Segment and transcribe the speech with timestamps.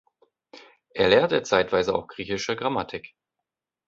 [0.95, 3.13] Er lehrte zeitweise auch griechische Grammatik.